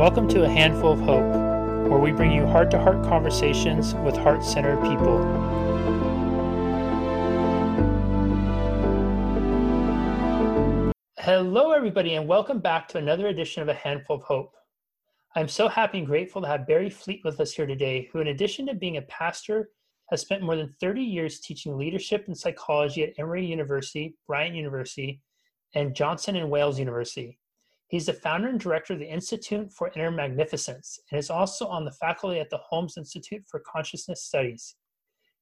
[0.00, 1.30] Welcome to A Handful of Hope,
[1.90, 5.18] where we bring you heart to heart conversations with heart centered people.
[11.18, 14.54] Hello, everybody, and welcome back to another edition of A Handful of Hope.
[15.36, 18.28] I'm so happy and grateful to have Bary Fleet with us here today, who, in
[18.28, 19.68] addition to being a pastor,
[20.08, 25.20] has spent more than 30 years teaching leadership and psychology at Emory University, Bryant University,
[25.74, 27.38] and Johnson and Wales University.
[27.90, 31.84] He's the founder and director of the Institute for Inner Magnificence and is also on
[31.84, 34.76] the faculty at the Holmes Institute for Consciousness Studies.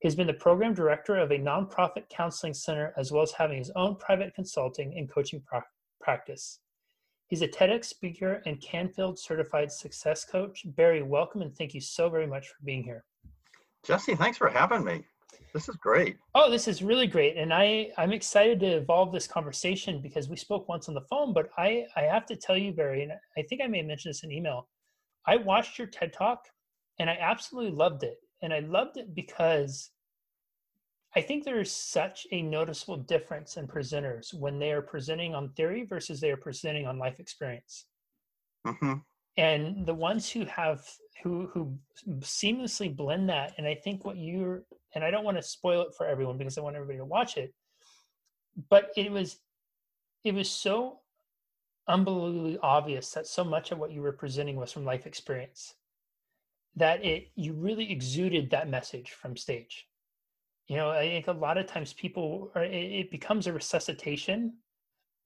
[0.01, 3.71] He's been the program director of a nonprofit counseling center as well as having his
[3.77, 5.67] own private consulting and coaching pra-
[6.01, 6.61] practice.
[7.27, 10.63] He's a TEDx speaker and Canfield certified success coach.
[10.75, 13.05] Bary, welcome and thank you so very much for being here.
[13.85, 15.05] Jesse, thanks for having me.
[15.55, 16.17] This is great.
[16.35, 17.37] Oh, this is really great.
[17.37, 21.33] And I, I'm excited to evolve this conversation because we spoke once on the phone,
[21.33, 24.15] but I, I have to tell you, Bary, and I think I may have mentioned
[24.15, 24.69] this in email.
[25.27, 26.45] I watched your TED talk
[26.99, 28.19] and I absolutely loved it.
[28.43, 29.91] And I loved it because
[31.17, 35.85] I think there's such a noticeable difference in presenters when they are presenting on theory
[35.85, 37.87] versus they are presenting on life experience.
[38.67, 38.95] Mm-hmm.
[39.37, 40.81] And the ones who have
[41.23, 41.79] who who
[42.21, 44.63] seamlessly blend that, and I think what you're
[44.95, 47.37] and I don't want to spoil it for everyone because I want everybody to watch
[47.37, 47.55] it.
[48.71, 49.39] But it was
[50.25, 51.01] it was so
[51.87, 55.75] unbelievably obvious that so much of what you were presenting was from life experience
[56.77, 59.87] that it you really exuded that message from stage
[60.67, 64.53] you know i think a lot of times people uh, are, it becomes a resuscitation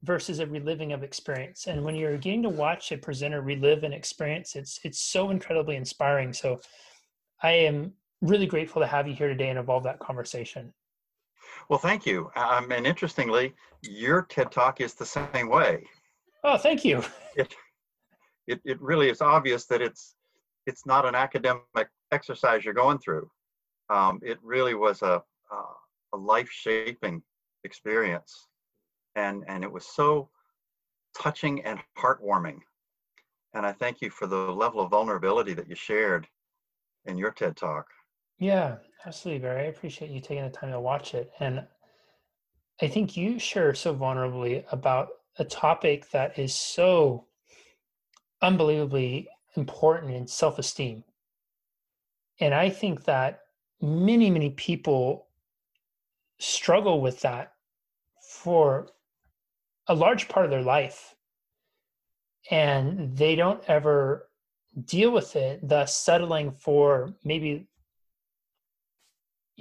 [0.05, 3.93] versus a reliving of experience and when you're getting to watch a presenter relive an
[3.93, 6.61] experience it's it's so incredibly inspiring so
[7.43, 10.73] i am really grateful to have you here today and evolve that conversation.
[11.69, 12.31] Well, thank you.
[12.37, 15.85] Um, and interestingly, your TED Talk is the same way.
[16.45, 17.05] Oh, thank you.
[17.37, 17.55] It,
[18.47, 20.15] it, it really is obvious that it's
[20.67, 23.29] it's not an academic exercise you're going through.
[23.91, 25.23] Um, it really was a,
[26.13, 27.23] a life shaping
[27.65, 28.49] experience,
[29.17, 30.29] and and it was so
[31.19, 32.59] touching and heartwarming.
[33.55, 36.27] And I thank you for the level of vulnerability that you shared
[37.07, 37.87] in your TED Talk.
[38.43, 39.63] Yeah, absolutely, Bary.
[39.63, 41.31] I appreciate you taking the time to watch it.
[41.39, 41.65] And
[42.81, 47.29] I think you share so vulnerably about a topic that is so
[48.43, 51.05] unbelievably important in self esteem.
[52.41, 53.43] And I think that
[53.81, 55.29] many, many people
[56.41, 57.53] struggle with that
[58.29, 58.89] for
[59.87, 61.15] a large part of their life.
[62.51, 64.29] And they don't ever
[64.85, 67.69] deal with it, thus settling for maybe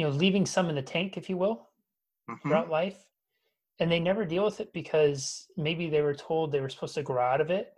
[0.01, 1.69] you know leaving some in the tank if you will
[2.27, 2.49] mm-hmm.
[2.49, 3.05] throughout life.
[3.79, 7.03] And they never deal with it because maybe they were told they were supposed to
[7.03, 7.73] grow out of it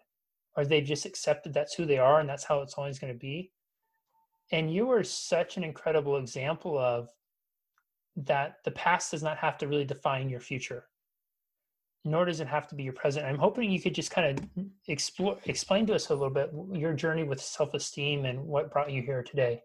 [0.56, 3.20] or they've just accepted that's who they are and that's how it's always going to
[3.20, 3.52] be.
[4.54, 7.10] And you are such an incredible example of
[8.16, 10.86] that the past does not have to really define your future
[12.06, 13.26] nor does it have to be your present.
[13.26, 16.94] I'm hoping you could just kind of explore explain to us a little bit your
[16.94, 19.62] journey with self-esteem and what brought you here today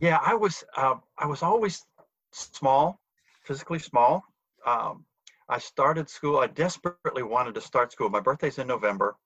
[0.00, 1.84] yeah, I was uh, I was always
[2.32, 3.00] small,
[3.44, 4.24] physically small.
[4.66, 5.04] Um,
[5.48, 6.38] I started school.
[6.38, 8.08] I desperately wanted to start school.
[8.08, 9.16] My birthday's in November,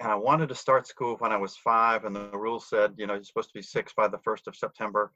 [0.00, 2.04] and I wanted to start school when I was five.
[2.04, 4.56] And the rule said, you know, you're supposed to be six by the first of
[4.56, 5.12] September.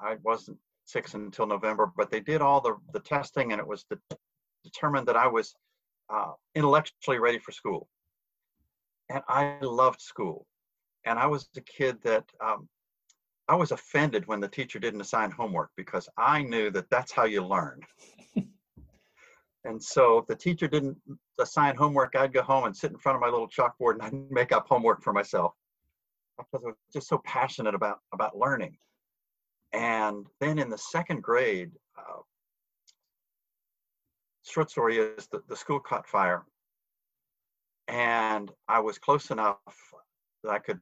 [0.00, 3.84] I wasn't six until November, but they did all the the testing, and it was
[3.84, 4.16] de-
[4.64, 5.54] determined that I was
[6.12, 7.88] uh, intellectually ready for school.
[9.10, 10.46] And I loved school,
[11.04, 12.68] and I was a kid that um,
[13.48, 17.24] I was offended when the teacher didn't assign homework because I knew that that's how
[17.24, 17.80] you learn.
[19.64, 20.96] and so if the teacher didn't
[21.38, 24.30] assign homework, I'd go home and sit in front of my little chalkboard and I'd
[24.30, 25.52] make up homework for myself
[26.38, 28.76] because I was just so passionate about about learning.
[29.72, 32.20] And then in the second grade, uh,
[34.44, 36.44] short story is that the school caught fire,
[37.88, 39.58] and I was close enough
[40.44, 40.80] that I could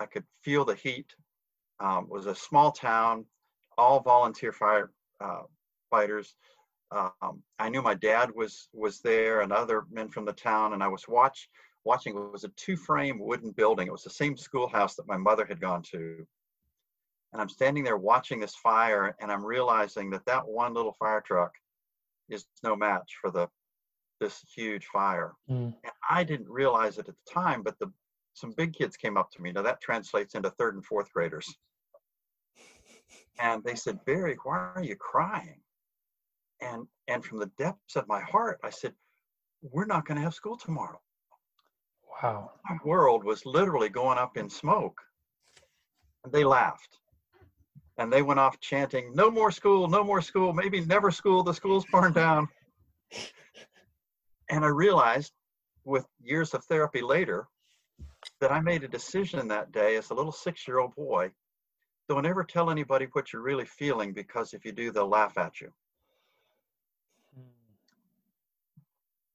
[0.00, 1.14] I could feel the heat
[1.82, 3.26] um, was a small town,
[3.76, 4.90] all volunteer fire
[5.20, 5.42] uh,
[5.90, 6.34] fighters.
[6.90, 10.82] Um, I knew my dad was was there and other men from the town, and
[10.82, 11.48] I was watch
[11.84, 12.16] watching.
[12.16, 13.88] It was a two-frame wooden building.
[13.88, 16.24] It was the same schoolhouse that my mother had gone to.
[17.32, 21.22] And I'm standing there watching this fire, and I'm realizing that that one little fire
[21.22, 21.52] truck
[22.28, 23.48] is no match for the
[24.20, 25.32] this huge fire.
[25.50, 25.74] Mm.
[25.82, 27.90] And I didn't realize it at the time, but the
[28.34, 29.50] some big kids came up to me.
[29.50, 31.52] Now that translates into third and fourth graders.
[33.40, 35.60] And they said, Bary, why are you crying?
[36.60, 38.94] And and from the depths of my heart, I said,
[39.62, 41.00] We're not going to have school tomorrow.
[42.22, 42.52] Wow.
[42.68, 45.00] My world was literally going up in smoke.
[46.24, 46.98] And they laughed.
[47.98, 51.52] And they went off chanting, No more school, no more school, maybe never school, the
[51.52, 52.48] school's burned down.
[54.48, 55.32] And I realized
[55.84, 57.48] with years of therapy later
[58.40, 61.32] that I made a decision that day as a little six year old boy
[62.08, 65.60] don't ever tell anybody what you're really feeling because if you do, they'll laugh at
[65.60, 65.72] you.
[67.34, 67.42] Hmm.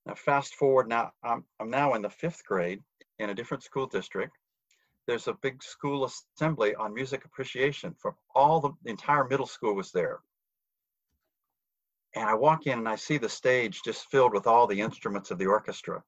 [0.06, 2.82] Now, fast forward now, I'm, I'm now in the fifth grade
[3.20, 4.34] in a different school district.
[5.08, 6.06] There's a big school
[6.36, 10.20] assembly on music appreciation for all the, the entire middle school was there.
[12.16, 15.32] And I walk in and I see the stage just filled with all the instruments
[15.32, 16.04] of the orchestra.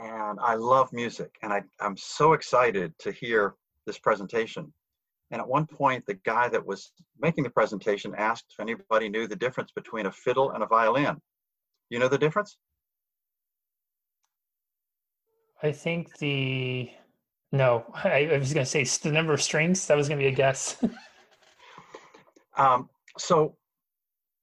[0.00, 3.54] And I love music and I, I'm so excited to hear
[3.86, 4.72] this presentation.
[5.30, 9.26] And at one point, the guy that was making the presentation asked if anybody knew
[9.26, 11.20] the difference between a fiddle and a violin.
[11.90, 12.56] You know the difference?
[15.62, 16.90] I think the
[17.50, 19.86] no, I, I was going to say the number of strings.
[19.86, 20.76] That was going to be a guess.
[22.56, 23.56] um, so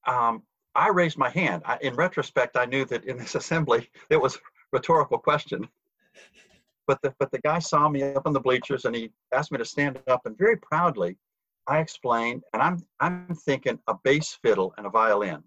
[0.08, 0.44] um,
[0.74, 1.62] I raised my hand.
[1.66, 4.40] I, in retrospect, I knew that in this assembly it was a
[4.72, 5.68] rhetorical question.
[6.88, 9.58] But the but the guy saw me up on the bleachers and he asked me
[9.58, 11.18] to stand up and very proudly
[11.68, 15.44] I explained and I'm I'm thinking a bass fiddle and a violin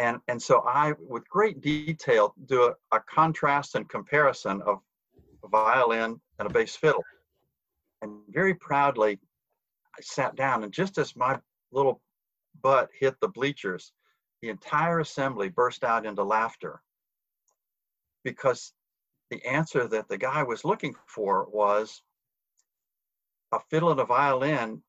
[0.00, 4.80] and and so I, with great detail, do a, a contrast and comparison of
[5.44, 7.04] a violin and a bass fiddle.
[8.00, 9.18] And very proudly,
[9.96, 11.38] I sat down, and just as my
[11.70, 12.00] little
[12.62, 13.92] butt hit the bleachers,
[14.40, 16.80] the entire assembly burst out into laughter
[18.24, 18.72] because
[19.30, 22.02] the answer that the guy was looking for was
[23.52, 24.82] a fiddle and a violin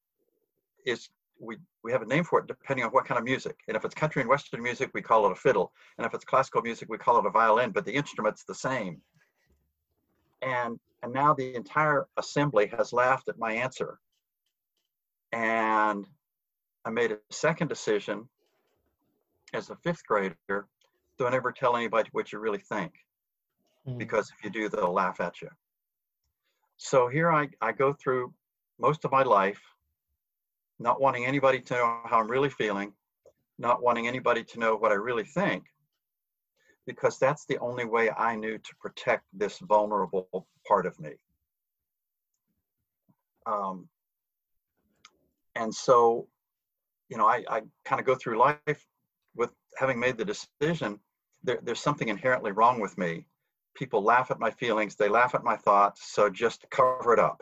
[0.85, 1.09] is
[1.39, 3.57] we we have a name for it depending on what kind of music.
[3.67, 5.71] And if it's country and western music, we call it a fiddle.
[5.97, 9.01] And if it's classical music, we call it a violin, but the instrument's the same.
[10.41, 13.99] And and now the entire assembly has laughed at my answer.
[15.31, 16.07] And
[16.85, 18.27] I made a second decision
[19.53, 20.67] as a fifth grader,
[21.17, 22.93] don't ever tell anybody what you really think.
[23.87, 23.97] Mm.
[23.97, 25.49] Because if you do, they'll laugh at you.
[26.77, 28.33] So here I, I go through
[28.79, 29.61] most of my life
[30.79, 32.93] not wanting anybody to know how I'm really feeling,
[33.59, 35.63] not wanting anybody to know what I really think,
[36.87, 41.11] because that's the only way I knew to protect this vulnerable part of me.
[43.45, 43.87] Um,
[45.55, 46.27] and so,
[47.09, 48.87] you know, I, I kind of go through life
[49.35, 50.99] with having made the decision,
[51.43, 53.25] there, there's something inherently wrong with me.
[53.75, 57.41] People laugh at my feelings, they laugh at my thoughts, so just cover it up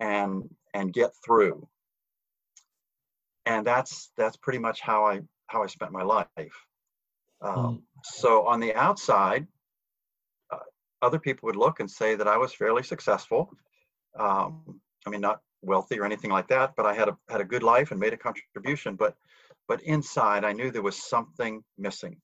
[0.00, 1.66] and and get through
[3.46, 6.26] and that's that's pretty much how I how I spent my life.
[7.40, 7.82] Um, mm.
[8.02, 9.46] So on the outside,
[10.52, 10.58] uh,
[11.00, 13.52] other people would look and say that I was fairly successful.
[14.18, 17.44] Um, I mean, not wealthy or anything like that, but I had a had a
[17.44, 18.96] good life and made a contribution.
[18.96, 19.16] But
[19.68, 22.20] but inside, I knew there was something missing.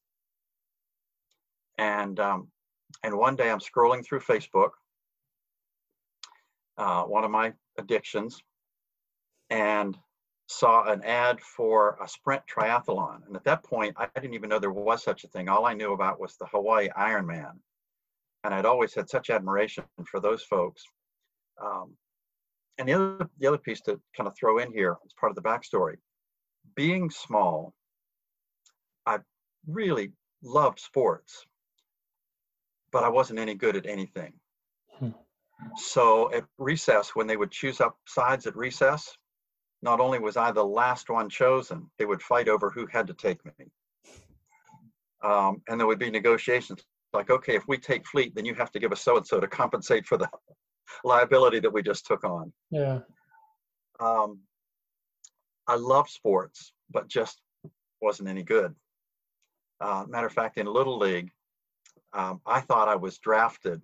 [1.82, 2.48] And um,
[3.02, 4.70] and one day I'm scrolling through Facebook,
[6.78, 8.40] uh, one of my addictions,
[9.50, 9.98] and
[10.46, 13.26] saw an ad for a sprint triathlon.
[13.26, 15.48] And at that point, I didn't even know there was such a thing.
[15.48, 17.54] All I knew about was the Hawaii Ironman.
[18.44, 20.84] And I'd always had such admiration for those folks.
[21.64, 21.96] Um,
[22.78, 25.36] and the other, the other piece to kind of throw in here as part of
[25.36, 25.96] the backstory
[26.74, 27.74] being small,
[29.06, 29.18] I
[29.66, 31.44] really loved sports,
[32.92, 34.32] but I wasn't any good at anything.
[34.98, 35.10] Hmm.
[35.76, 39.16] So at recess, when they would choose up sides at recess,
[39.82, 43.14] not only was I the last one chosen, they would fight over who had to
[43.14, 43.70] take me.
[45.24, 46.82] Um, and there would be negotiations
[47.12, 49.40] like, okay, if we take Fleet, then you have to give us so and so
[49.40, 50.28] to compensate for the
[51.04, 52.52] liability that we just took on.
[52.70, 53.00] Yeah.
[54.00, 54.40] Um,
[55.66, 57.40] I love sports, but just
[58.00, 58.74] wasn't any good.
[59.80, 61.30] Uh, matter of fact, in Little League,
[62.12, 63.80] um, I thought I was drafted.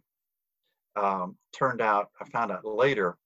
[0.97, 3.17] Um, turned out, I found out later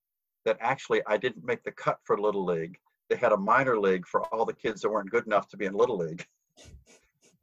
[0.44, 2.76] that actually I didn't make the cut for Little League.
[3.08, 5.66] They had a minor league for all the kids that weren't good enough to be
[5.66, 6.24] in Little League.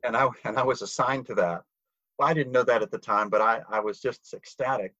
[0.01, 1.61] And I and I was assigned to that.
[2.17, 4.93] Well, I didn't know that at the time, but I, I was just ecstatic.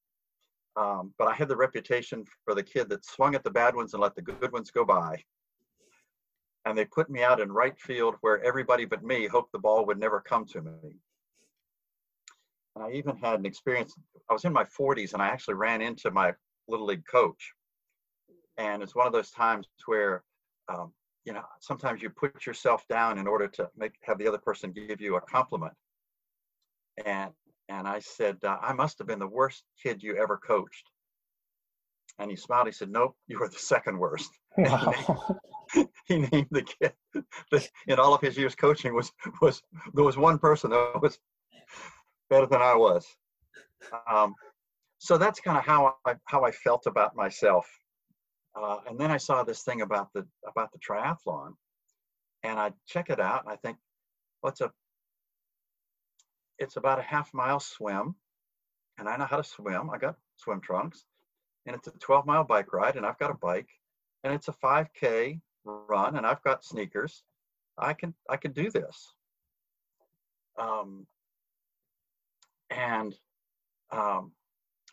[0.76, 3.94] Um, but I had the reputation for the kid that swung at the bad ones
[3.94, 5.24] and let the good ones go by.
[6.66, 9.86] And they put me out in right field where everybody but me hoped the ball
[9.86, 10.98] would never come to me.
[12.80, 13.94] And I even had an experience.
[14.30, 16.34] I was in my 40s and I actually ran into my
[16.68, 17.54] little league coach
[18.60, 20.24] and it's one of those times where
[20.68, 20.92] um,
[21.26, 24.72] you know sometimes you put yourself down in order to make have the other person
[24.72, 25.74] give you a compliment
[27.06, 27.32] and
[27.70, 30.86] And I said, uh, I must have been the worst kid you ever coached.
[32.18, 32.68] And he smiled.
[32.68, 34.32] He said, Nope, you were the second worst.
[34.58, 35.40] Wow.
[36.10, 36.94] he named the kid
[37.52, 39.12] that in all of his years coaching was
[39.44, 39.62] was
[39.94, 41.20] there was one person that was
[42.30, 43.06] better than I was.
[44.12, 44.36] Um,
[44.98, 47.68] so that's kind of how I how I felt about myself.
[48.56, 51.54] Uh, and then I saw this thing about the about the triathlon,
[52.44, 53.78] and I check it out, and I think,
[54.42, 54.74] what's well, a
[56.64, 58.16] it's about a half mile swim,
[58.98, 59.90] and I know how to swim.
[59.90, 61.06] I got swim trunks,
[61.66, 63.70] and it's a 12 mile bike ride, and I've got a bike,
[64.24, 67.24] and it's a 5K run, and I've got sneakers.
[67.78, 69.14] I can I can do this.
[70.58, 71.08] Um,
[72.70, 73.16] and
[73.92, 74.32] um,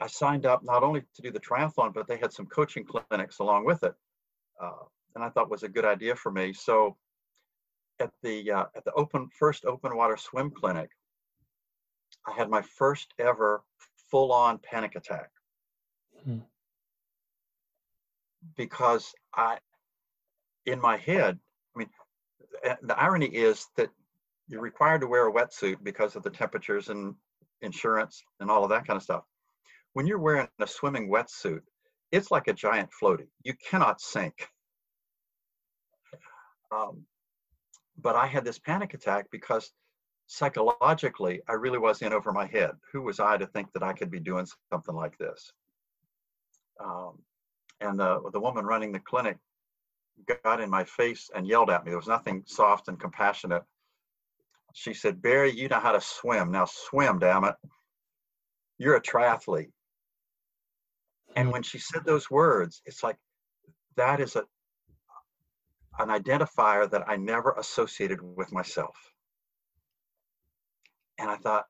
[0.01, 3.39] I signed up not only to do the triathlon, but they had some coaching clinics
[3.39, 3.95] along with it,
[4.63, 6.53] uh, and I thought was a good idea for me.
[6.53, 6.97] So
[8.01, 10.91] at the uh, at the open first open water swim clinic,
[12.27, 13.63] I had my first ever
[14.11, 15.31] full on panic attack.
[16.25, 16.39] Hmm.
[18.57, 19.59] Because I,
[20.67, 21.39] in my head,
[21.75, 21.89] I mean,
[22.83, 23.91] the irony is that
[24.49, 27.15] you're required to wear a wetsuit because of the temperatures and
[27.63, 29.25] insurance and all of that kind of stuff.
[29.95, 31.61] When you're wearing a swimming wetsuit,
[32.13, 33.27] it's like a giant floaty.
[33.45, 34.49] You cannot sink.
[36.71, 37.03] Um,
[38.03, 39.73] but I had this panic attack because
[40.27, 42.73] psychologically, I really was in over my head.
[42.93, 45.53] Who was I to think that I could be doing something like this?
[46.83, 47.19] Um,
[47.81, 49.39] and the, the woman running the clinic
[50.45, 51.91] got in my face and yelled at me.
[51.91, 53.63] There was nothing soft and compassionate.
[54.79, 56.51] She said, Bary, you know how to swim.
[56.51, 57.55] Now swim, damn it.
[58.77, 59.73] You're a triathlete.
[61.35, 63.17] And when she said those words, it's like
[63.97, 64.45] that is a
[65.99, 68.95] an identifier that I never associated with myself.
[71.19, 71.65] And I thought,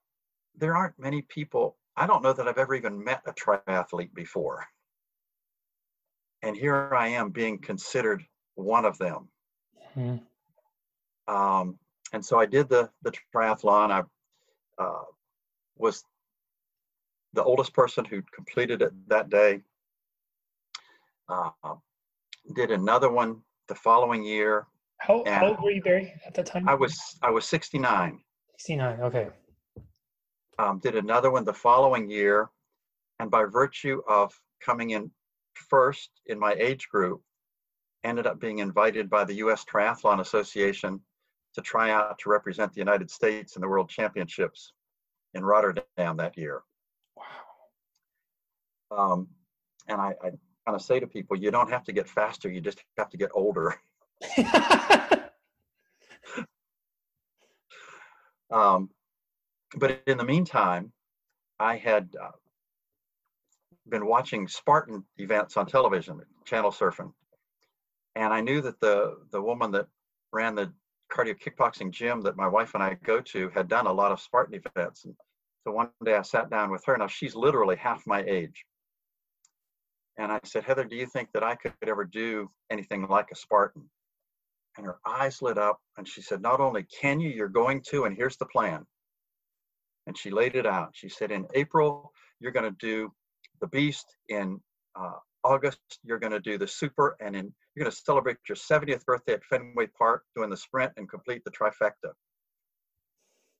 [0.57, 4.67] there aren't many people, I don't know that I've ever even met a triathlete before.
[6.43, 8.25] And here I am being considered
[8.57, 9.29] one of them.
[9.97, 11.33] Mm-hmm.
[11.33, 11.79] Um,
[12.13, 13.91] and so I did the, the triathlon.
[13.91, 14.03] I
[14.83, 15.05] uh,
[15.77, 16.05] was
[17.33, 19.61] the oldest person who completed it that day.
[21.29, 21.51] Uh,
[22.55, 24.67] did another one the following year.
[24.99, 26.69] How, how old were you, Bary, at that time?
[26.69, 28.19] I was I was 69.
[28.59, 29.29] 69, okay.
[30.59, 32.49] Um, did another one the following year,
[33.19, 34.33] and by virtue of
[34.65, 35.11] coming in
[35.53, 37.21] first in my age group,
[38.05, 39.65] ended up being invited by the U.S.
[39.65, 41.01] Triathlon Association
[41.57, 44.73] to try out to represent the United States in the World Championships
[45.35, 46.63] in Rotterdam that year.
[47.17, 47.25] Wow.
[48.91, 49.29] Um,
[49.89, 52.61] and I, I kind of say to people, you don't have to get faster, you
[52.61, 53.75] just have to get older.
[58.51, 58.91] um,
[59.77, 60.93] but in the meantime,
[61.59, 62.33] I had uh,
[63.89, 67.15] been watching Spartan events on television, channel surfing,
[68.15, 69.87] and I knew that the the woman that
[70.33, 70.71] ran the
[71.13, 74.21] cardio kickboxing gym that my wife and I go to had done a lot of
[74.21, 75.05] Spartan events.
[75.05, 75.15] And
[75.65, 76.97] so one day I sat down with her.
[76.97, 78.65] Now she's literally half my age.
[80.19, 83.37] And I said, Heather, do you think that I could ever do anything like a
[83.37, 83.83] Spartan?
[84.77, 88.05] And her eyes lit up and she said, Not only can you, you're going to,
[88.05, 88.85] and here's the plan.
[90.07, 90.91] And she laid it out.
[90.95, 93.13] She said, In April, you're going to do
[93.61, 94.07] the Beast.
[94.29, 94.61] In
[94.99, 97.17] uh, August, you're going to do the Super.
[97.21, 100.93] And in you're going to celebrate your 70th birthday at Fenway Park doing the sprint
[100.97, 102.12] and complete the trifecta.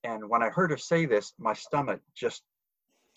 [0.03, 2.41] And when I heard her say this, my stomach just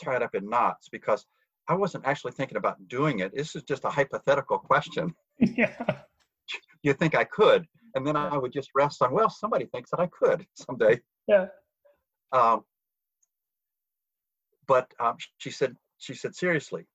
[0.03, 1.25] tied up in knots because
[1.69, 3.35] I wasn't actually thinking about doing it.
[3.35, 5.15] This is just a hypothetical question.
[5.39, 5.75] Yeah.
[6.83, 7.67] You think I could?
[7.95, 11.01] And then I would just rest on, well, somebody thinks that I could someday.
[11.27, 11.47] Yeah.
[12.33, 12.63] Um,
[14.67, 16.87] but um, she said, she said, seriously,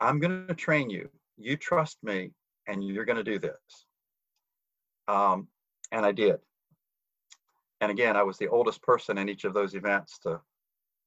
[0.00, 1.10] I'm going to train you.
[1.36, 2.32] You trust me,
[2.66, 3.86] and you're going to do this.
[5.08, 5.48] Um,
[5.92, 6.36] and I did.
[7.80, 10.40] And again, I was the oldest person in each of those events to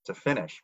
[0.05, 0.63] to finish.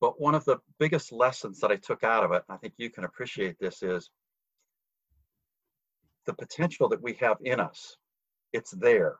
[0.00, 2.90] But one of the biggest lessons that I took out of it, I think you
[2.90, 4.10] can appreciate this, is
[6.26, 7.96] the potential that we have in us.
[8.52, 9.16] It's there.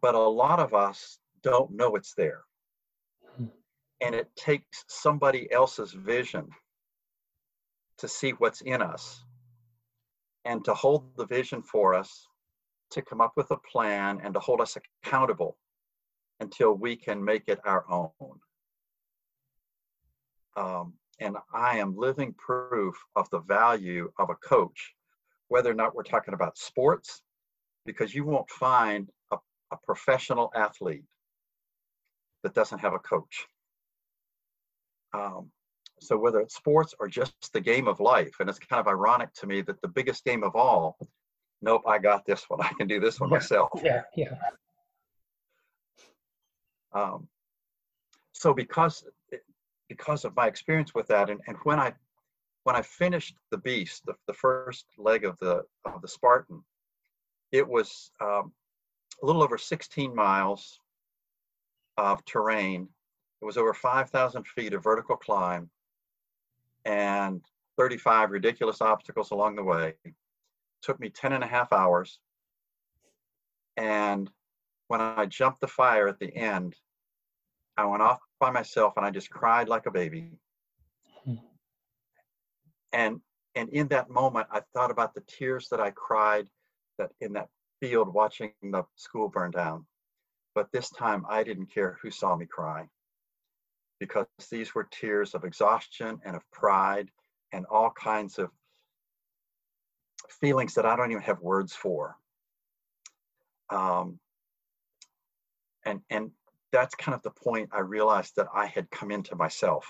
[0.00, 2.42] But a lot of us don't know it's there.
[3.36, 3.46] Hmm.
[4.00, 6.48] And it takes somebody else's vision
[8.04, 9.24] to see what's in us
[10.44, 12.28] and to hold the vision for us,
[12.90, 15.56] to come up with a plan and to hold us accountable
[16.40, 18.38] until we can make it our own.
[20.54, 24.92] Um, and I am living proof of the value of a coach,
[25.48, 27.22] whether or not we're talking about sports,
[27.86, 29.38] because you won't find a,
[29.72, 31.04] a professional athlete
[32.42, 33.46] that doesn't have a coach.
[35.14, 35.50] Um,
[36.04, 39.32] so whether it's sports or just the game of life, and it's kind of ironic
[39.34, 40.96] to me that the biggest game of all,
[41.62, 42.60] nope, I got this one.
[42.62, 43.36] I can do this one yeah.
[43.36, 43.70] myself.
[43.82, 44.34] Yeah, yeah.
[46.92, 47.28] Um,
[48.32, 49.04] so because
[49.88, 51.92] because of my experience with that, and, and when I
[52.64, 56.62] when I finished the beast, the, the first leg of the of the Spartan,
[57.52, 58.52] it was um,
[59.22, 60.80] a little over 16 miles
[61.96, 62.88] of terrain.
[63.42, 65.70] It was over 5,000 feet of vertical climb
[66.84, 67.42] and
[67.78, 69.94] 35 ridiculous obstacles along the way.
[70.04, 70.14] It
[70.82, 72.18] took me 10 and a half hours.
[73.76, 74.30] And
[74.88, 76.76] when I jumped the fire at the end,
[77.76, 80.30] I went off by myself and I just cried like a baby.
[81.24, 81.34] Hmm.
[82.92, 83.20] And
[83.56, 86.48] and in that moment, I thought about the tears that I cried
[86.98, 87.48] that in that
[87.80, 89.86] field watching the school burn down.
[90.54, 92.88] But this time I didn't care who saw me cry
[94.00, 97.10] because these were tears of exhaustion and of pride
[97.52, 98.50] and all kinds of
[100.28, 102.16] feelings that I don't even have words for.
[103.70, 104.18] Um,
[105.84, 106.30] and and
[106.72, 109.86] that's kind of the point I realized that I had come into myself,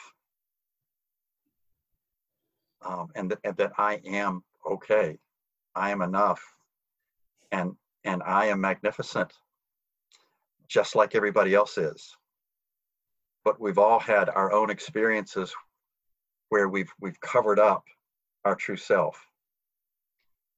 [2.82, 5.18] um, and that and that I am okay,
[5.74, 6.42] I am enough,
[7.52, 7.72] and
[8.04, 9.32] and I am magnificent,
[10.68, 12.16] just like everybody else is.
[13.44, 15.54] But we've all had our own experiences
[16.48, 17.84] where we've we've covered up
[18.44, 19.18] our true self.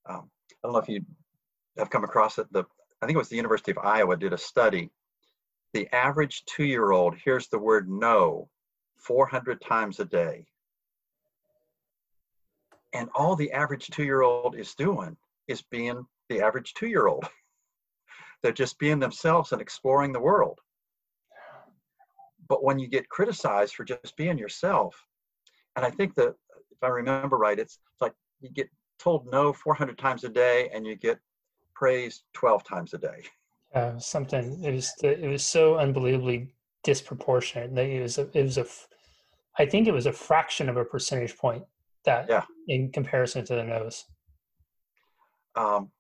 [0.09, 1.05] Um, I don't know if you
[1.79, 2.53] have come across it.
[2.53, 2.65] The
[3.03, 4.91] I think it was the University of Iowa did a study.
[5.75, 8.49] The average two-year-old hears the word no
[8.99, 10.47] 400 times a day.
[12.95, 15.17] And all the average two-year-old is doing
[15.49, 17.27] is being the average two year old.
[18.43, 20.61] They're just being themselves and exploring the world.
[22.49, 24.95] But when you get criticized for just being yourself,
[25.75, 26.35] and I think that
[26.71, 30.87] if I remember right, it's like you get told no 400 times a day and
[30.87, 31.19] you get
[31.75, 33.25] praised 12 times a day.
[33.75, 38.59] Uh, something it was it was so unbelievably disproportionate that it was a, it was
[38.59, 38.67] a
[39.59, 41.65] I think it was a fraction of a percentage point
[42.05, 42.45] that yeah.
[42.69, 44.05] in comparison to the nose.
[45.57, 45.91] Um,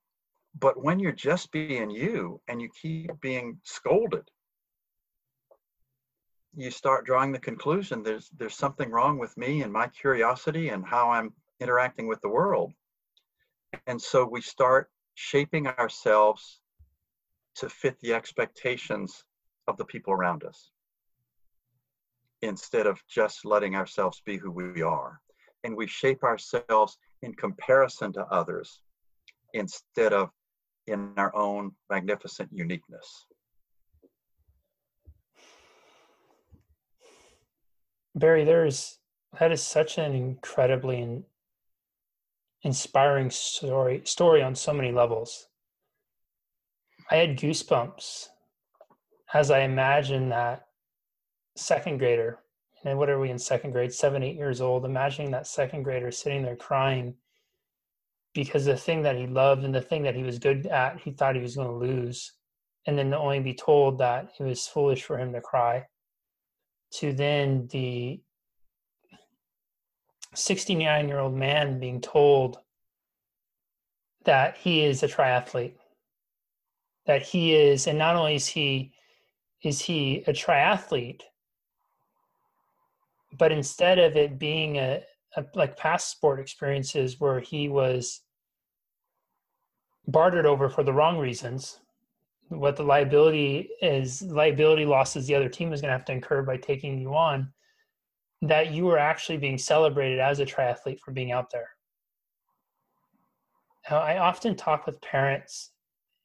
[0.58, 4.30] but when you're just being you and you keep being scolded,
[6.56, 10.84] you start drawing the conclusion there's there's something wrong with me and my curiosity and
[10.84, 12.72] how I'm interacting with the world.
[13.86, 16.60] And so we start shaping ourselves
[17.56, 19.24] to fit the expectations
[19.68, 20.70] of the people around us
[22.42, 25.20] instead of just letting ourselves be who we are.
[25.64, 28.80] And we shape ourselves in comparison to others
[29.52, 30.30] instead of
[30.86, 33.26] in our own magnificent uniqueness.
[38.16, 38.98] Bary, there's
[39.38, 41.24] that is such an incredibly in,
[42.62, 45.48] inspiring story story on so many levels.
[47.10, 48.28] I had goosebumps
[49.34, 50.66] as I imagined that
[51.56, 52.38] second grader,
[52.84, 56.10] and what are we in second grade, seven, eight years old, imagining that second grader
[56.10, 57.14] sitting there crying
[58.32, 61.10] because the thing that he loved and the thing that he was good at, he
[61.10, 62.32] thought he was going to lose.
[62.86, 65.86] And then to only be told that it was foolish for him to cry.
[66.92, 68.20] To then the
[70.34, 72.58] 69 year old man being told
[74.24, 75.76] that he is a triathlete,
[77.06, 78.92] that he is, and not only is he
[79.62, 81.22] is he a triathlete,
[83.38, 85.02] but instead of it being a,
[85.36, 88.20] a like past sport experiences where he was
[90.06, 91.80] bartered over for the wrong reasons
[92.48, 96.42] what the liability is liability losses the other team is going to have to incur
[96.42, 97.52] by taking you on
[98.42, 101.70] that you are actually being celebrated as a triathlete for being out there.
[103.90, 105.70] Now, i often talk with parents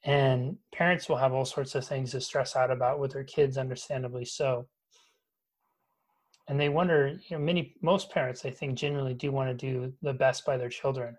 [0.04, 3.58] and parents will have all sorts of things to stress out about with their kids
[3.58, 4.68] understandably so.
[6.48, 9.94] And they wonder you know many most parents i think genuinely do want to do
[10.02, 11.16] the best by their children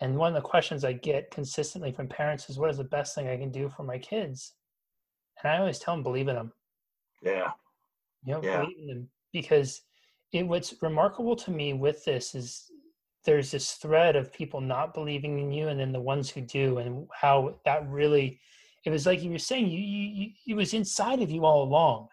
[0.00, 3.14] and one of the questions I get consistently from parents is, "What is the best
[3.14, 4.54] thing I can do for my kids?"
[5.42, 6.52] And I always tell them, "Believe in them."
[7.22, 7.52] Yeah.
[8.24, 8.60] You know, yeah.
[8.62, 9.82] believe in them because
[10.32, 10.46] it.
[10.46, 12.70] What's remarkable to me with this is
[13.24, 16.78] there's this thread of people not believing in you, and then the ones who do,
[16.78, 18.40] and how that really.
[18.84, 21.62] It was like you were saying, you, you, you it was inside of you all
[21.62, 22.08] along.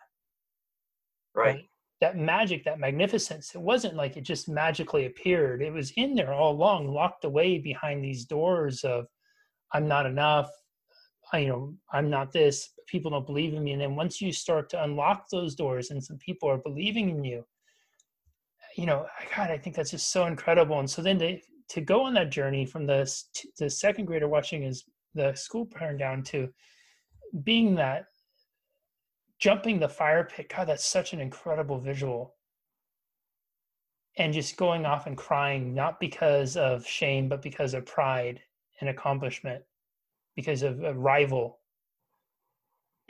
[1.36, 1.56] Right.
[1.56, 1.70] right?
[2.02, 3.56] That magic, that magnificence.
[3.56, 5.62] It wasn't like it just magically appeared.
[5.62, 9.06] It was in there all along, locked away behind these doors of
[9.74, 10.50] I'm not enough,
[11.40, 14.70] you know i'm not this people don't believe in me and then once you start
[14.70, 17.46] to unlock those doors and some people are believing in you
[18.76, 22.04] you know god i think that's just so incredible and so then to to go
[22.04, 23.10] on that journey from the
[23.60, 24.84] the second grader watching his
[25.14, 26.50] the school burn down to
[27.44, 28.06] being that
[29.42, 30.54] jumping the fire pit.
[30.56, 32.36] God that's such an incredible visual.
[34.18, 38.40] And just going off and crying not because of shame but because of pride
[38.80, 39.64] and accomplishment
[40.36, 41.60] because of a rival.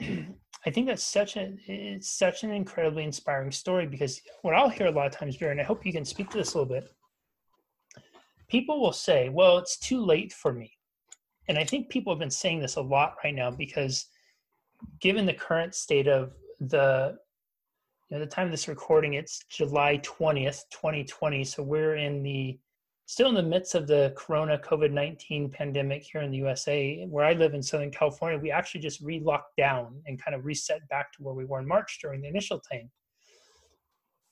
[0.00, 4.86] I think that's such a it's such an incredibly inspiring story because what i'll hear
[4.86, 6.72] a lot of times Bary, and i hope you can speak to this a little
[6.72, 6.88] bit.
[8.48, 10.72] People will say well it's too late for me.
[11.48, 14.06] And i think people have been saying this a lot right now because
[15.00, 17.16] given the current state of the
[18.08, 22.58] you know, the time of this recording it's july 20th 2020 so we're in the
[23.06, 27.32] still in the midst of the corona covid-19 pandemic here in the usa where i
[27.32, 31.22] live in southern california we actually just re-locked down and kind of reset back to
[31.22, 32.90] where we were in march during the initial time.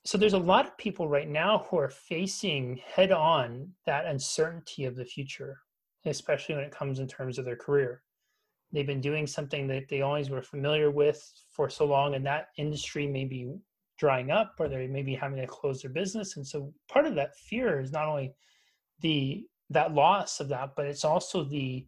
[0.07, 4.87] So there's a lot of people right now who are facing head on that uncertainty
[4.87, 5.59] of the future
[6.07, 8.03] especially when it comes in terms of their career
[8.73, 12.49] they've been doing something that they always were familiar with for so long and that
[12.57, 13.53] industry may be
[13.99, 16.37] drying up or they may be having to close their business.
[16.37, 18.33] And so part of that fear is not only
[19.01, 21.87] the that loss of that but it's also the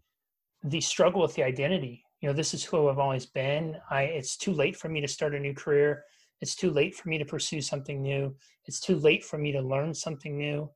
[0.65, 2.05] the struggle with the identity.
[2.21, 3.77] You know this is who i've always been.
[3.91, 6.05] I it's too late for me to start a new career.
[6.41, 8.37] It's too late for me to pursue something new.
[8.67, 10.71] It's too late for me to learn something new.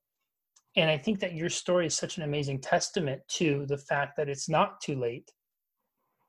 [0.77, 4.29] And i think that your story is such an amazing testament to the fact that
[4.29, 5.31] it's not too late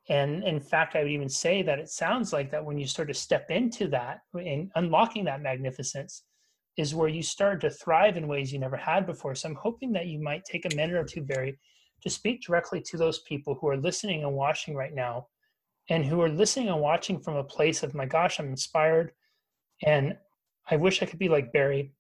[0.10, 3.08] and in fact i would even say that it sounds like that when you start
[3.08, 6.24] to step into that and unlocking that magnificence
[6.78, 9.34] is where you start to thrive in ways you never had before.
[9.34, 11.58] So I'm hoping that you might take a minute or two, Bary,
[12.04, 15.28] to speak directly to those people who are listening and watching right now
[15.90, 19.12] and who are listening and watching from a place of, my gosh, I'm inspired
[19.84, 20.16] and
[20.70, 21.94] I wish I could be like Bary.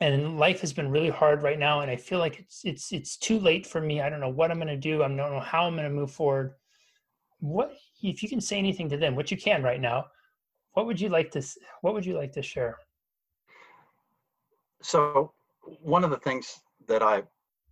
[0.00, 3.16] And life has been really hard right now, and I feel like it's it's it's
[3.16, 4.00] too late for me.
[4.00, 5.00] I don't know what I'm going to do.
[5.04, 6.54] I don't know how I'm going to move forward.
[7.42, 10.06] What if you can say anything to them, which you can right now?
[10.72, 11.42] What would you like to
[11.82, 12.78] What would you like to share?
[14.82, 17.22] so one of the things that I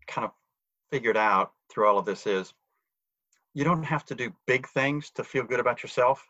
[0.06, 0.30] kind of
[0.90, 2.52] figured out through all of this is
[3.52, 6.24] you don't have to do big things to feel good about yourself.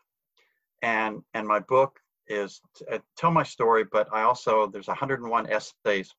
[0.81, 6.13] And and my book is uh, tell my story, but I also there's 101 essays.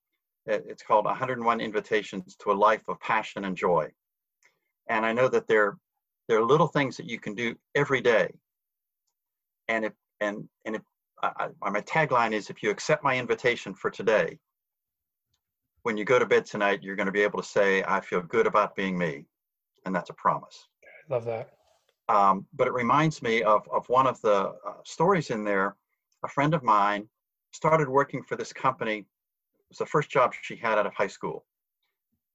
[0.46, 3.90] It's called 101 Invitations to a Life of Passion and Joy.
[4.88, 5.76] And I know that there
[6.28, 8.32] there are little things that you can do every day.
[9.68, 10.82] And if and and if
[11.22, 14.38] I, my tagline is if you accept my invitation for today,
[15.82, 18.22] when you go to bed tonight, you're going to be able to say, I feel
[18.22, 19.24] good about being me.
[19.84, 20.68] And that's a promise.
[20.84, 21.50] I love that.
[22.08, 25.76] Um, but it reminds me of, of one of the uh, stories in there.
[26.24, 27.08] A friend of mine
[27.52, 28.98] started working for this company.
[28.98, 29.06] It
[29.68, 31.44] was the first job she had out of high school.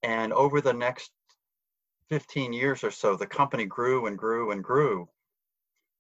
[0.04, 1.12] And over the next
[2.10, 5.08] 15 years or so, the company grew and grew and grew,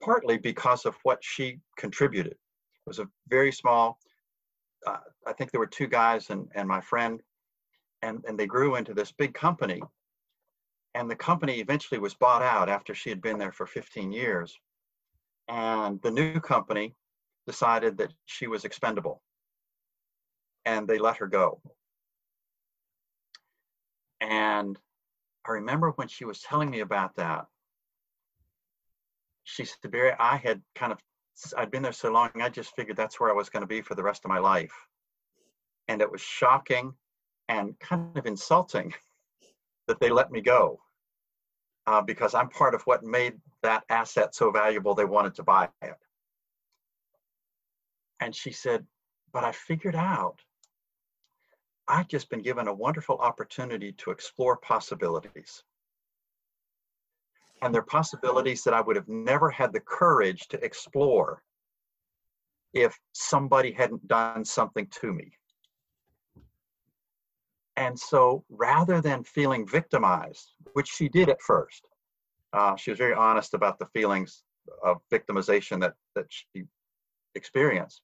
[0.02, 2.34] partly because of what she contributed.
[2.34, 4.00] It was a very small,
[4.86, 7.22] uh, I think there were two guys and, and my friend
[8.02, 9.82] and, and they grew into this big company.
[10.93, 14.58] And the company eventually was bought out after she had been there for 15 years.
[15.48, 16.96] And the new company
[17.46, 19.22] decided that she was expendable
[20.65, 21.62] and they let her go.
[24.20, 24.78] And
[25.48, 27.46] I remember when she was telling me about that,
[29.44, 31.00] she said, Bary, I had kind of,
[31.58, 33.82] I'd been there so long, I just figured that's where I was going to be
[33.82, 34.74] for the rest of my life.
[35.88, 36.94] And it was shocking
[37.48, 38.94] and kind of insulting
[39.88, 40.82] that they let me go
[41.86, 45.70] uh, because I'm part of what made that asset so valuable they wanted to buy
[45.82, 45.96] it.
[48.20, 48.86] And she said,
[49.32, 50.42] But I figured out
[51.88, 55.63] I've just been given a wonderful opportunity to explore possibilities.
[57.62, 61.41] And they're possibilities that I would have never had the courage to explore
[62.73, 65.32] if somebody hadn't done something to me.
[67.78, 71.88] And so rather than feeling victimized, which she did at first,
[72.54, 74.43] uh, she was very honest about the feelings
[74.84, 76.65] of victimization that, that she
[77.36, 78.02] experienced.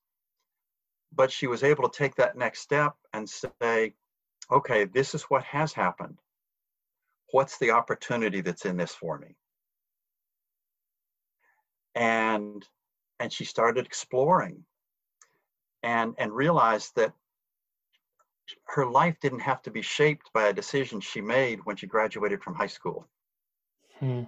[1.15, 3.93] But she was able to take that next step and say,
[4.51, 6.19] okay, this is what has happened.
[7.31, 9.35] What's the opportunity that's in this for me?
[11.95, 12.67] And
[13.19, 14.65] and she started exploring
[15.83, 17.13] and and realized that
[18.65, 22.41] her life didn't have to be shaped by a decision she made when she graduated
[22.43, 23.07] from high school.
[23.99, 24.23] Hmm.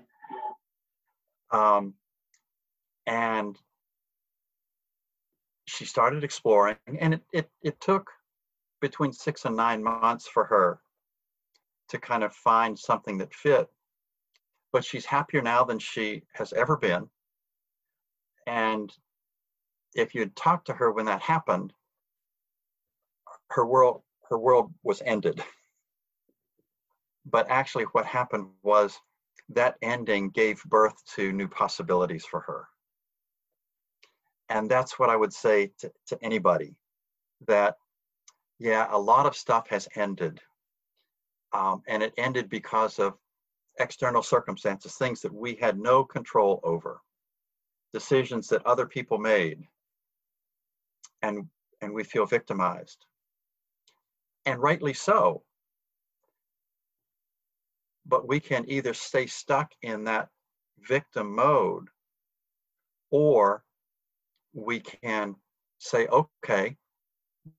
[1.52, 1.94] Um,
[3.08, 3.58] and
[5.76, 8.10] she started exploring, and it, it, it took
[8.82, 10.80] between six and nine months for her
[11.90, 13.68] to kind of find something that fit.
[14.72, 17.10] But she's happier now than she has ever been.
[18.48, 18.92] And
[19.96, 21.74] if you'd talked to her when that happened,
[23.52, 25.44] her world her world was ended.
[27.28, 29.00] But actually what happened was
[29.50, 32.68] that ending gave birth to new possibilities for her.
[34.50, 36.76] And that's what I would say to, to anybody
[37.48, 37.78] that,
[38.60, 40.40] yeah, a lot of stuff has ended.
[41.52, 43.14] Um, and it ended because of
[43.80, 47.02] external circumstances, things that we had no control over,
[47.94, 49.64] decisions that other people made,
[51.22, 51.48] and,
[51.82, 53.06] and we feel victimized.
[54.46, 55.44] And rightly so.
[58.06, 60.30] But we can either stay stuck in that
[60.88, 61.88] victim mode
[63.10, 63.65] or
[64.56, 65.36] we can
[65.78, 66.78] say, okay,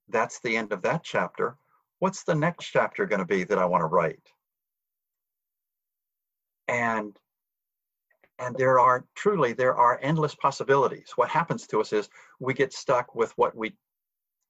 [0.08, 1.56] that's the end of that chapter.
[2.00, 4.18] What's the next chapter going to be that I want to write?
[6.68, 7.16] And
[8.38, 11.12] and there are truly there are endless possibilities.
[11.16, 12.08] What happens to us is
[12.40, 13.74] we get stuck with what we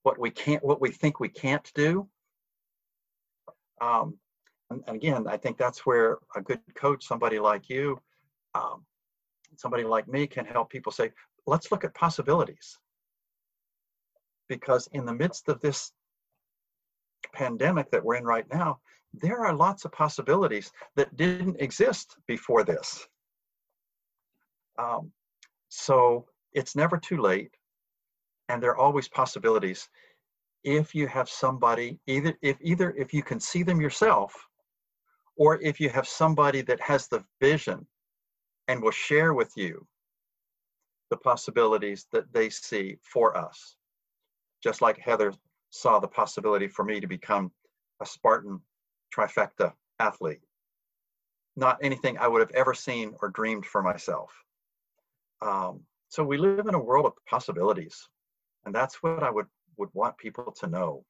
[0.03, 2.07] what we can't what we think we can't do.
[3.79, 4.17] Um,
[4.71, 8.01] and, and again, I think that's where a good coach, somebody like you,
[8.55, 8.83] um,
[9.59, 11.11] somebody like me, can help people say,
[11.45, 12.77] let's look at possibilities.
[14.47, 15.91] Because in the midst of this
[17.33, 18.79] pandemic that we're in right now,
[19.13, 23.07] there are lots of possibilities that didn't exist before this.
[24.77, 25.11] Um,
[25.69, 27.51] so it's never too late,
[28.49, 29.89] and there are always possibilities
[30.63, 34.33] if you have somebody either if either if you can see them yourself
[35.37, 37.85] or if you have somebody that has the vision
[38.67, 39.85] and will share with you
[41.09, 43.75] the possibilities that they see for us.
[44.61, 45.33] Just like Heather
[45.69, 47.51] saw the possibility for me to become
[48.01, 48.59] a Spartan
[49.15, 50.41] trifecta athlete.
[51.55, 54.31] Not anything I would have ever seen or dreamed for myself.
[55.41, 58.07] Um, so we live in a world of possibilities,
[58.65, 61.03] and that's what I would, would want people to know.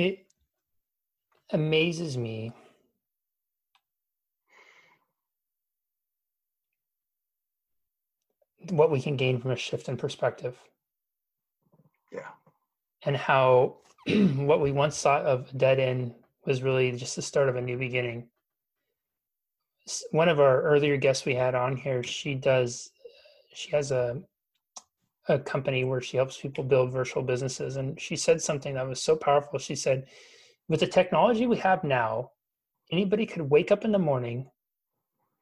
[0.00, 0.24] It
[1.50, 2.52] amazes me
[8.70, 10.56] what we can gain from a shift in perspective.
[12.10, 12.30] Yeah.
[13.02, 13.76] And how
[14.36, 16.14] what we once thought of a dead end
[16.46, 18.26] was really just the start of a new beginning.
[20.12, 22.88] One of our earlier guests we had on here, she does,
[23.52, 24.22] she has a
[25.30, 29.02] a company where she helps people build virtual businesses, and she said something that was
[29.02, 29.58] so powerful.
[29.58, 30.06] She said,
[30.68, 32.32] with the technology we have now,
[32.92, 34.50] anybody could wake up in the morning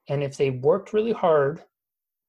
[0.09, 1.63] and if they worked really hard,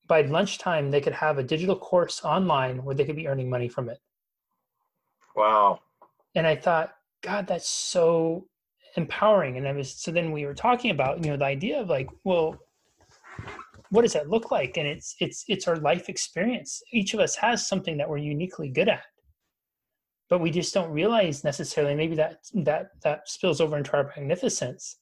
[0.07, 3.69] by lunchtime they could have a digital course online where they could be earning money
[3.69, 3.99] from it.
[5.35, 5.79] Wow.
[6.35, 8.47] And I thought, God, that's so
[8.95, 9.57] empowering.
[9.57, 12.09] And I was so then we were talking about, you know, the idea of like,
[12.23, 12.57] well,
[13.89, 14.77] what does that look like?
[14.77, 16.81] And it's it's it's our life experience.
[16.91, 19.03] Each of us has something that we're uniquely good at
[20.29, 24.97] but we just don't realize necessarily maybe that that that spills over into our magnificence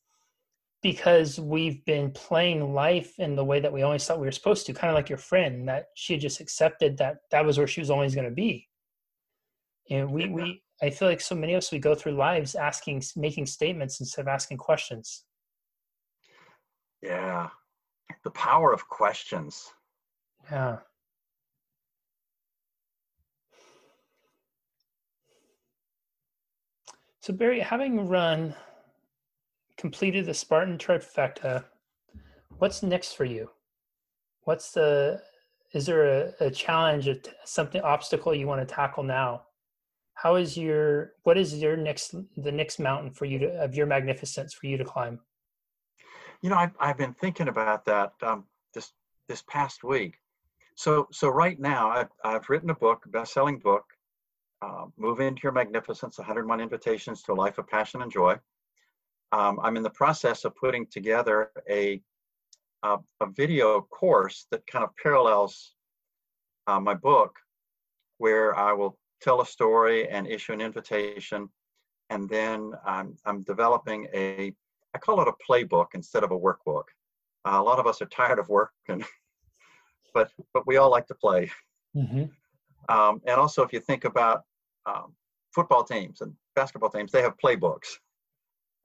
[0.82, 4.66] because we've been playing life in the way that we always thought we were supposed
[4.66, 7.68] to kind of like your friend that she had just accepted that that was where
[7.68, 8.68] she was always going to be
[9.90, 13.02] and we we i feel like so many of us we go through lives asking
[13.16, 15.24] making statements instead of asking questions
[17.02, 17.50] yeah
[18.24, 19.74] the power of questions
[20.52, 20.78] yeah
[27.28, 28.56] So Bary, having run,
[29.76, 31.66] completed the Spartan trifecta,
[32.60, 33.50] what's next for you?
[34.44, 35.22] What's the,
[35.74, 39.42] is there a, a challenge, a, something obstacle you want to tackle now?
[40.14, 43.88] How is your, what is your next, the next mountain for you to, of your
[43.88, 45.20] magnificence for you to climb?
[46.42, 48.92] You know, I've, I've been thinking about that um, this,
[49.28, 50.16] this past week.
[50.76, 53.86] So, so right now I've, I've written a book, best-selling book,
[54.62, 58.36] uh, Move into Your Magnificence 101 Invitations to a Life of Passion and Joy.
[59.32, 62.02] Um, I'm in the process of putting together a,
[62.84, 65.74] a, a video course that kind of parallels
[66.68, 67.36] uh, my book,
[68.20, 71.50] where I will tell a story and issue an invitation.
[72.10, 74.54] And then I'm, I'm developing a,
[74.98, 76.86] I call it a playbook instead of a workbook.
[77.46, 79.06] Uh, a lot of us are tired of work, and,
[80.14, 81.52] but, but we all like to play.
[81.96, 82.24] Mm-hmm.
[82.90, 84.42] Um, and also, if you think about
[84.88, 85.14] um,
[85.54, 87.90] football teams and basketball teams, they have playbooks.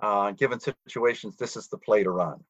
[0.01, 2.45] Uh, given situations, this is the play to run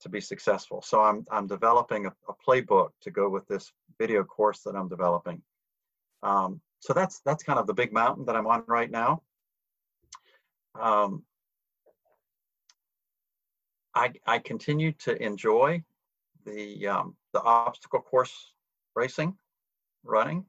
[0.00, 0.82] to be successful.
[0.82, 4.88] So I'm I'm developing a, a playbook to go with this video course that I'm
[4.88, 5.40] developing.
[6.22, 9.22] Um, so that's that's kind of the big mountain that I'm on right now.
[10.80, 11.22] Um,
[13.96, 15.82] I I continue to enjoy
[16.44, 18.52] the um, the obstacle course
[18.94, 19.36] racing,
[20.04, 20.44] running.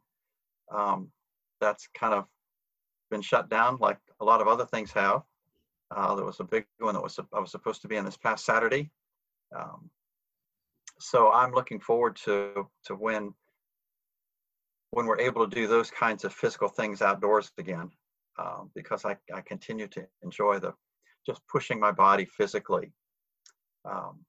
[0.71, 1.11] Um,
[1.61, 2.25] that's kind of
[3.09, 5.23] been shut down like a lot of other things have.
[5.95, 8.17] Uh, there was a big one that was I was supposed to be in this
[8.17, 8.91] past Saturday.
[9.55, 9.89] Um,
[10.99, 13.33] so I'm looking forward to to when
[14.91, 17.91] when we're able to do those kinds of physical things outdoors again,
[18.39, 20.73] um, because I, I continue to enjoy the
[21.25, 22.91] just pushing my body physically,
[23.89, 24.19] um,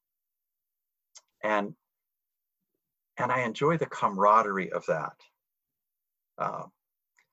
[1.42, 1.75] and
[3.18, 5.14] and I enjoy the camaraderie of that.
[6.38, 6.64] Uh,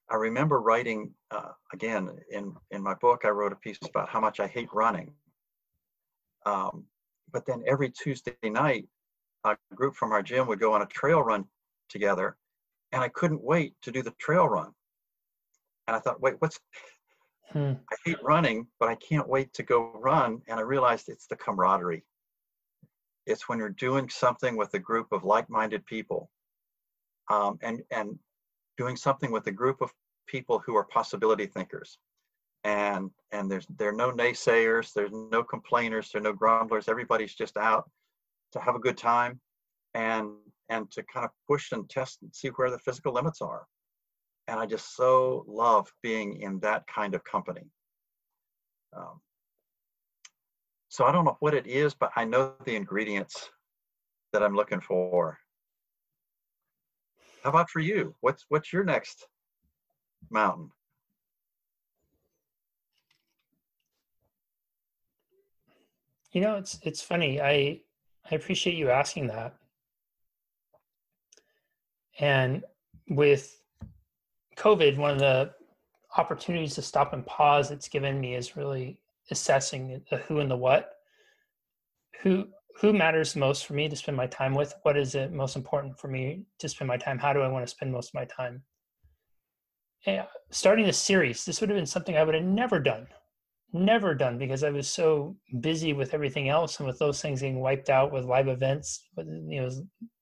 [0.09, 3.21] I remember writing uh, again in in my book.
[3.23, 5.13] I wrote a piece about how much I hate running.
[6.45, 6.85] Um,
[7.31, 8.87] but then every Tuesday night,
[9.43, 11.45] a group from our gym would go on a trail run
[11.89, 12.37] together,
[12.91, 14.71] and I couldn't wait to do the trail run.
[15.87, 16.59] And I thought, wait, what's?
[17.51, 17.73] Hmm.
[17.91, 20.41] I hate running, but I can't wait to go run.
[20.47, 22.03] And I realized it's the camaraderie.
[23.25, 26.29] It's when you're doing something with a group of like-minded people,
[27.29, 28.19] um, and and
[28.77, 29.91] doing something with a group of
[30.27, 31.97] people who are possibility thinkers.
[32.63, 37.35] And and there's there are no naysayers there's no complainers there are no grumblers everybody's
[37.35, 37.89] just out
[38.53, 39.39] to have a good time
[39.93, 40.31] and
[40.69, 43.65] and to kind of push and test and see where the physical limits are.
[44.47, 47.69] And i just so love being in that kind of company.
[48.95, 49.19] Um,
[50.95, 53.49] so i don't know what it is but i know the ingredients
[54.33, 55.37] that i'm looking for
[57.45, 58.15] how about for you?
[58.21, 59.27] What's what's your next
[60.31, 60.71] mountain?
[66.31, 67.39] You know, it's it's funny.
[67.39, 67.81] I
[68.31, 69.55] I appreciate you asking that.
[72.19, 72.63] And
[73.07, 73.61] with
[74.57, 75.51] COVID, one of the
[76.17, 78.97] opportunities to stop and pause it's given me is really
[79.31, 80.91] assessing the who and the what.
[82.21, 82.47] Who
[82.81, 84.73] who matters most for me to spend my time with?
[84.83, 87.17] What is it most important for me to spend my time?
[87.17, 88.63] How do i want to spend most of my time?
[90.05, 91.45] And uh, starting a series.
[91.45, 93.07] This would have been something i would have never done.
[93.73, 97.59] Never done because i was so busy with everything else and with those things getting
[97.59, 99.69] wiped out with live events with you know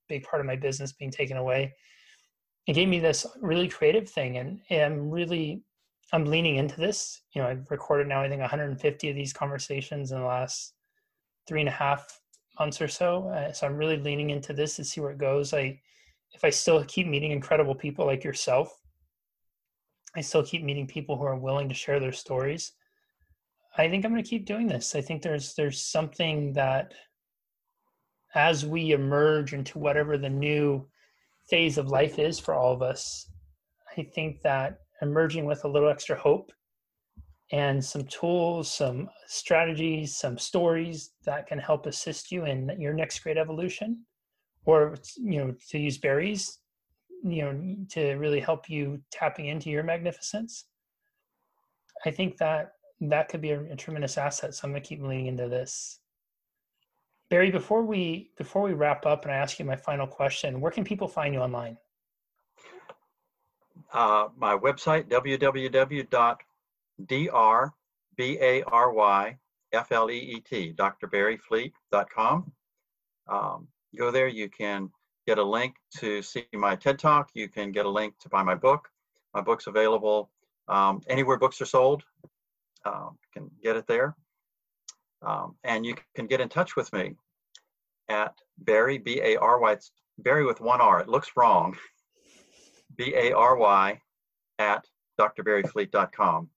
[0.10, 1.74] big part of my business being taken away.
[2.68, 5.64] It gave me this really creative thing and, and i'm really
[6.12, 10.12] i'm leaning into this you know i've recorded now i think 150 of these conversations
[10.12, 10.74] in the last
[11.48, 12.20] three and a half
[12.60, 13.28] months or so.
[13.30, 15.54] Uh, so I'm really leaning into this to see where it goes.
[15.54, 15.80] I,
[16.34, 18.78] if I still keep meeting incredible people like yourself,
[20.16, 22.74] I still keep meeting people who are willing to share their stories.
[23.78, 24.94] I think I'm going to keep doing this.
[24.94, 26.94] I think there's there's something that
[28.36, 30.88] as we emerge into whatever the new
[31.50, 33.28] phase of life is for all of us,
[33.98, 36.52] I think that emerging with a little extra hope
[37.52, 43.20] and some tools, some strategies, some stories that can help assist you in your next
[43.20, 44.06] great evolution,
[44.66, 46.60] or you know, to use Bary's
[47.24, 50.66] you know, to really help you tapping into your magnificence.
[52.06, 54.54] I think that that could be a, a tremendous asset.
[54.54, 56.00] So I'm going to keep leaning into this.
[57.30, 60.72] Bary, before we before we wrap up, and I ask you my final question, where
[60.72, 61.78] can people find you online?
[63.92, 66.38] Uh, my website www
[67.06, 67.74] D R
[68.18, 69.38] B A R Y
[69.72, 72.52] F L E E T, drbaryfleet.com.
[73.28, 74.90] Um, go there, you can
[75.26, 77.30] get a link to see my TED Talk.
[77.34, 78.90] You can get a link to buy my book.
[79.34, 80.30] My book's available
[80.68, 82.04] um, anywhere books are sold.
[82.86, 84.16] Um, can get it there.
[85.22, 87.16] Um, and you can get in touch with me
[88.10, 89.78] at Bary, B A R Y,
[90.20, 91.00] Bary with one R.
[91.00, 91.78] It looks wrong.
[92.96, 94.02] B A R Y
[94.60, 94.86] at
[95.20, 96.50] drbaryfleet.com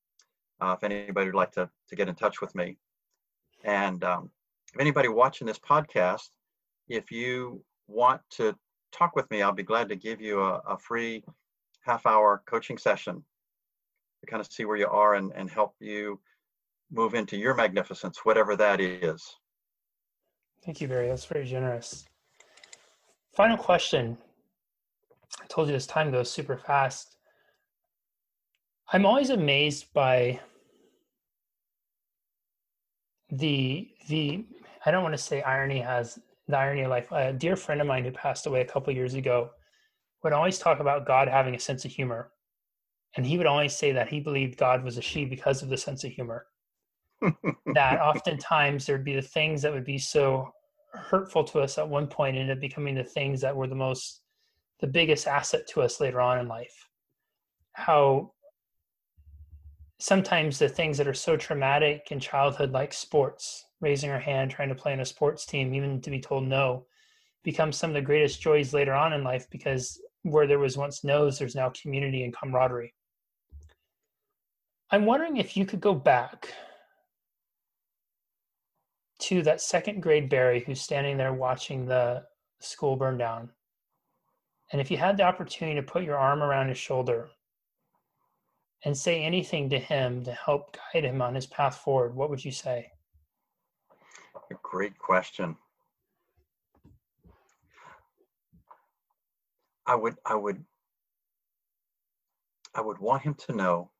[0.60, 2.76] uh, if anybody would like to, to get in touch with me.
[3.64, 4.30] And um,
[4.74, 6.28] if anybody watching this podcast,
[6.88, 8.56] if you want to
[8.92, 11.24] talk with me, I'll be glad to give you a, a free
[11.82, 13.24] half hour coaching session
[14.20, 16.20] to kind of see where you are and, and help you
[16.90, 19.36] move into your magnificence, whatever that is.
[20.64, 21.08] Thank you, Bary.
[21.08, 22.06] That's very generous.
[23.34, 24.16] Final question.
[25.40, 27.16] I told you this time goes super fast.
[28.92, 30.40] I'm always amazed by
[33.30, 34.44] the the
[34.84, 36.18] I don't want to say irony has
[36.48, 37.10] the irony of life.
[37.10, 39.50] A dear friend of mine who passed away a couple years ago
[40.22, 42.30] would always talk about God having a sense of humor.
[43.16, 45.76] And he would always say that he believed God was a she because of the
[45.76, 46.46] sense of humor.
[47.74, 50.52] that oftentimes there'd be the things that would be so
[50.92, 54.20] hurtful to us at one point ended up becoming the things that were the most
[54.80, 56.88] the biggest asset to us later on in life
[57.72, 58.32] how
[59.98, 64.68] sometimes the things that are so traumatic in childhood like sports raising our hand trying
[64.68, 66.86] to play in a sports team even to be told no
[67.42, 71.04] become some of the greatest joys later on in life because where there was once
[71.04, 72.92] no's there's now community and camaraderie
[74.90, 76.52] i'm wondering if you could go back
[79.18, 82.22] to that second grade Bary who's standing there watching the
[82.60, 83.50] school burn down.
[84.72, 87.28] And if you had the opportunity to put your arm around his shoulder
[88.84, 92.44] and say anything to him to help guide him on his path forward, what would
[92.44, 92.90] you say?
[94.50, 95.56] A great question.
[99.86, 100.64] I would I would
[102.74, 103.90] I would want him to know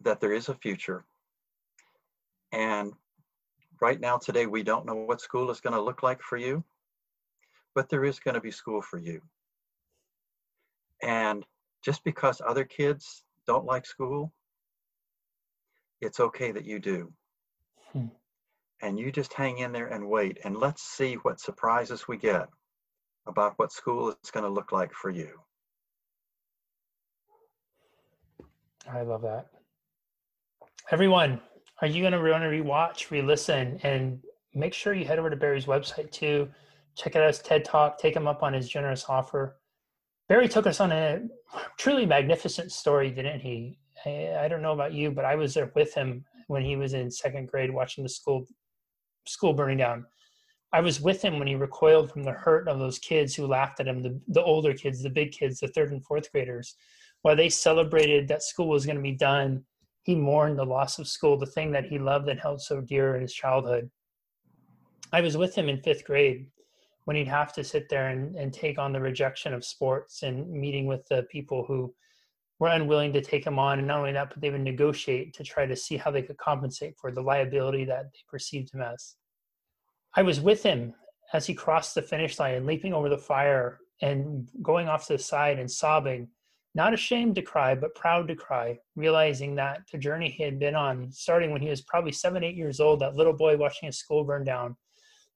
[0.00, 1.04] that there is a future
[2.52, 2.92] and
[3.80, 6.62] right now, today, we don't know what school is going to look like for you,
[7.74, 9.20] but there is going to be school for you.
[11.02, 11.44] And
[11.84, 14.32] just because other kids don't like school,
[16.00, 17.12] it's okay that you do.
[17.92, 18.06] Hmm.
[18.82, 22.48] And you just hang in there and wait, and let's see what surprises we get
[23.26, 25.40] about what school is going to look like for you.
[28.90, 29.46] I love that.
[30.90, 31.40] Everyone,
[31.80, 34.20] are you going to want to rewatch, re-listen, and
[34.54, 36.48] make sure you head over to Bary's website too.
[36.96, 37.98] Check out his TED Talk.
[37.98, 39.58] Take him up on his generous offer.
[40.28, 41.22] Bary took us on a
[41.78, 43.78] truly magnificent story, didn't he?
[44.06, 46.94] I, I don't know about you, but I was there with him when he was
[46.94, 48.46] in second grade watching the school
[49.26, 50.04] school burning down.
[50.72, 53.78] I was with him when he recoiled from the hurt of those kids who laughed
[53.78, 56.74] at him, the, the older kids, the big kids, the third and fourth graders,
[57.20, 59.64] while they celebrated that school was going to be done
[60.02, 63.14] he mourned the loss of school, the thing that he loved and held so dear
[63.14, 63.90] in his childhood.
[65.12, 66.46] I was with him in fifth grade
[67.04, 70.48] when he'd have to sit there and, and take on the rejection of sports and
[70.50, 71.92] meeting with the people who
[72.58, 73.78] were unwilling to take him on.
[73.78, 76.38] And not only that, but they would negotiate to try to see how they could
[76.38, 79.16] compensate for the liability that they perceived him as.
[80.14, 80.94] I was with him
[81.32, 85.14] as he crossed the finish line and leaping over the fire and going off to
[85.14, 86.28] the side and sobbing
[86.74, 90.74] not ashamed to cry, but proud to cry, realizing that the journey he had been
[90.74, 93.98] on, starting when he was probably seven, eight years old, that little boy watching his
[93.98, 94.76] school burn down.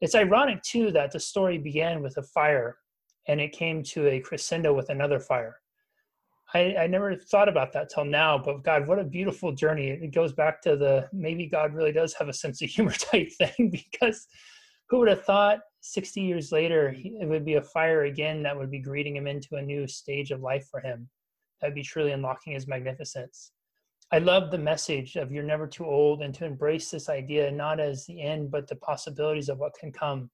[0.01, 2.79] It's ironic, too, that the story began with a fire
[3.29, 5.57] and it came to a crescendo with another fire.
[6.55, 9.89] I, I never thought about that till now, but God, what a beautiful journey.
[9.89, 13.31] It goes back to the maybe God really does have a sense of humor type
[13.33, 14.27] thing because
[14.89, 18.71] who would have thought 60 years later it would be a fire again that would
[18.71, 21.09] be greeting him into a new stage of life for him
[21.61, 23.53] that'd be truly unlocking his magnificence.
[24.13, 27.81] I love the message of you're never too old and to embrace this idea not
[27.81, 30.31] as the end, but the possibilities of what can come,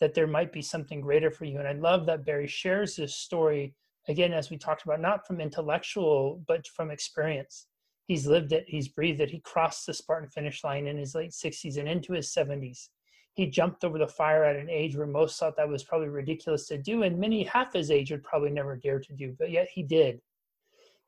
[0.00, 1.58] that there might be something greater for you.
[1.58, 3.74] And I love that Bary shares this story,
[4.08, 7.66] again, as we talked about, not from intellectual, but from experience.
[8.06, 9.30] He's lived it, he's breathed it.
[9.30, 12.88] He crossed the Spartan finish line in his late 60s and into his 70s.
[13.32, 16.66] He jumped over the fire at an age where most thought that was probably ridiculous
[16.66, 19.68] to do, and many half his age would probably never dare to do, but yet
[19.72, 20.20] he did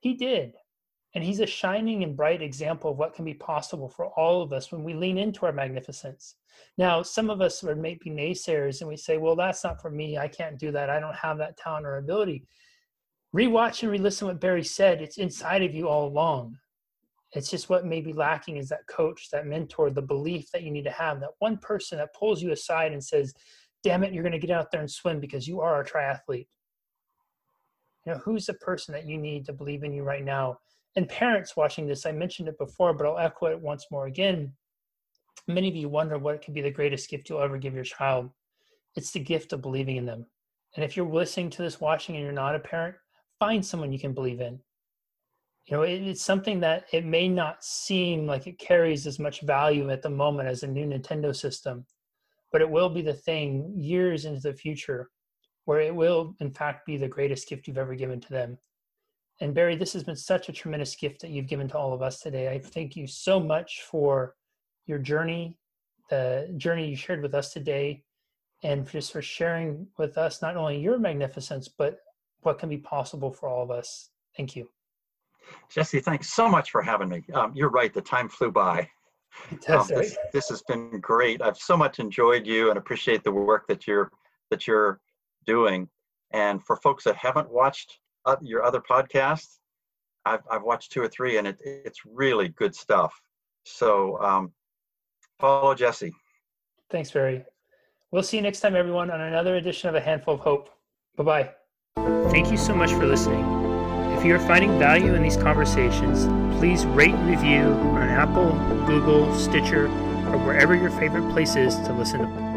[0.02, 0.54] he did.
[1.14, 4.52] And he's a shining and bright example of what can be possible for all of
[4.52, 6.36] us when we lean into our magnificence.
[6.78, 10.16] Now, some of us are maybe naysayers and we say, well, that's not for me.
[10.16, 10.88] I can't do that.
[10.88, 12.46] I don't have that talent or ability.
[13.36, 15.02] Rewatch and re listen what Bary said.
[15.02, 16.56] It's inside of you all along.
[17.32, 20.70] It's just what may be lacking is that coach, that mentor, the belief that you
[20.70, 23.34] need to have, that one person that pulls you aside and says,
[23.82, 26.46] damn it, you're going to get out there and swim because you are a triathlete
[28.06, 30.58] you know who's the person that you need to believe in you right now
[30.96, 34.52] and parents watching this i mentioned it before but i'll echo it once more again.
[35.48, 38.30] Many of you wonder what could be the greatest gift you'll ever give your child.
[38.94, 40.24] It's the gift of believing in them.
[40.76, 42.94] And if you're listening to this watching and you're not a parent
[43.40, 44.60] find someone you can believe in.
[45.66, 49.40] You know it, it's something that it may not seem like it carries as much
[49.40, 51.84] value at the moment as a new nintendo system
[52.52, 55.10] but it will be the thing years into the future
[55.64, 58.58] where it will, in fact, be the greatest gift you've ever given to them.
[59.40, 62.02] And Bary, this has been such a tremendous gift that you've given to all of
[62.02, 62.48] us today.
[62.48, 64.36] I thank you so much for
[64.86, 65.56] your journey,
[66.10, 68.04] the journey you shared with us today,
[68.62, 71.98] and just for sharing with us not only your magnificence, but
[72.42, 74.10] what can be possible for all of us.
[74.36, 74.68] Thank you.
[75.68, 77.24] Jesse, thanks so much for having me.
[77.34, 78.88] Um, you're right, the time flew by.
[79.68, 81.40] Um, this, this has been great.
[81.40, 84.10] I've so much enjoyed you and appreciate the work that you're
[84.50, 85.00] that you're
[85.46, 85.88] doing.
[86.32, 89.58] And for folks that haven't watched uh, your other podcasts.
[90.24, 93.20] I've I've watched two or three, and it it's really good stuff.
[93.64, 94.52] So um,
[95.38, 96.12] follow Jesse.
[96.90, 97.44] Thanks, Bary.
[98.10, 100.68] We'll see you next time, everyone, on another edition of A Handful of Hope.
[101.16, 101.50] Bye bye.
[102.30, 103.44] Thank you so much for listening.
[104.16, 106.26] If you are finding value in these conversations,
[106.58, 108.52] please rate and review on Apple,
[108.86, 112.51] Google, Stitcher, or wherever your favorite place is to listen to